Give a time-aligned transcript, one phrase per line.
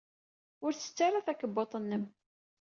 [0.65, 2.03] Ur ttettu ara takebbuḍt-nnem.